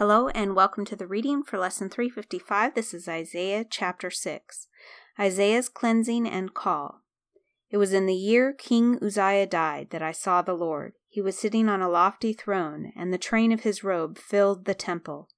[0.00, 2.74] Hello and welcome to the reading for lesson 355.
[2.74, 4.66] This is Isaiah chapter 6.
[5.18, 7.02] Isaiah's cleansing and call.
[7.70, 10.94] It was in the year King Uzziah died that I saw the Lord.
[11.06, 14.72] He was sitting on a lofty throne, and the train of his robe filled the
[14.72, 15.28] temple.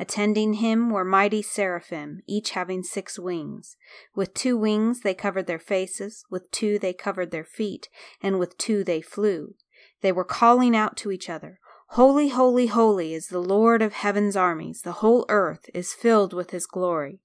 [0.00, 3.76] Attending him were mighty seraphim, each having six wings.
[4.16, 7.88] With two wings they covered their faces, with two they covered their feet,
[8.20, 9.54] and with two they flew.
[10.00, 11.60] They were calling out to each other.
[11.92, 14.82] Holy, holy, holy is the Lord of heaven's armies.
[14.82, 17.20] The whole earth is filled with his glory.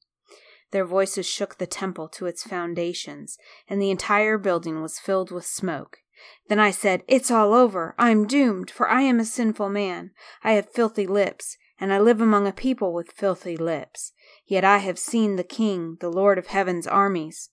[0.72, 5.45] Their voices shook the temple to its foundations, and the entire building was filled with
[5.45, 5.98] smoke.
[6.48, 7.94] Then I said, It's all over.
[7.99, 10.12] I'm doomed, for I am a sinful man.
[10.44, 14.14] I have filthy lips, and I live among a people with filthy lips.
[14.48, 17.50] Yet I have seen the King, the Lord of heaven's armies.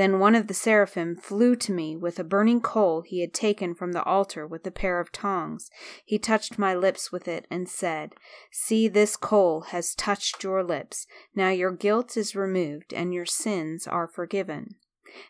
[0.00, 3.74] Then one of the seraphim flew to me with a burning coal he had taken
[3.74, 5.70] from the altar with a pair of tongs.
[6.06, 8.14] He touched my lips with it and said,
[8.50, 11.06] See, this coal has touched your lips.
[11.34, 14.76] Now your guilt is removed and your sins are forgiven.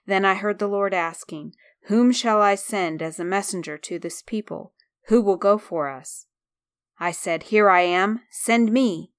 [0.07, 1.53] Then I heard the Lord asking,
[1.87, 4.75] Whom shall I send as a messenger to this people?
[5.09, 6.27] Who will go for us?
[7.01, 9.11] I said, Here I am, send me.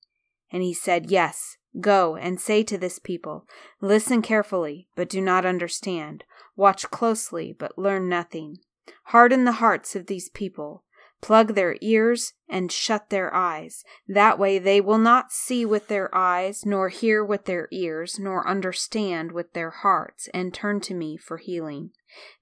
[0.50, 3.48] And he said, Yes, Go and say to this people,
[3.80, 6.26] Listen carefully, but do not understand.
[6.56, 8.58] Watch closely, but learn nothing.
[9.06, 10.84] Harden the hearts of these people.
[11.22, 13.86] Plug their ears and shut their eyes.
[14.08, 18.46] That way they will not see with their eyes, nor hear with their ears, nor
[18.48, 21.92] understand with their hearts, and turn to me for healing.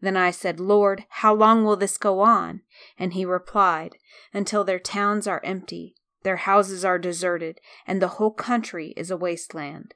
[0.02, 2.62] Then I said, Lord, how long will this go on?
[2.98, 3.98] And he replied,
[4.34, 9.18] Until their towns are empty their houses are deserted, and the whole country is a
[9.18, 9.94] wasteland,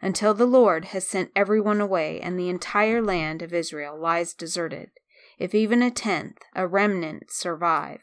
[0.00, 4.90] until the Lord has sent everyone away, and the entire land of Israel lies deserted.
[5.38, 8.00] If even a tenth, a remnant, survive,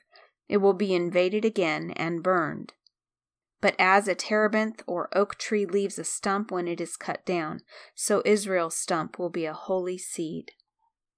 [0.49, 2.73] it will be invaded again and burned.
[3.61, 7.61] But as a terebinth or oak tree leaves a stump when it is cut down,
[7.95, 10.51] so Israel's stump will be a holy seed.